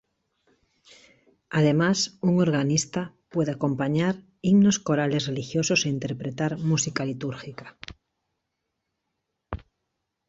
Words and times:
Además, 1.51 2.17
un 2.21 2.41
organista 2.41 3.13
puede 3.29 3.51
acompañar 3.51 4.15
himnos 4.41 4.77
corales 4.79 5.27
religiosos 5.31 5.85
e 5.85 5.89
interpretar 5.97 6.57
música 6.57 7.05
litúrgica. 7.05 7.77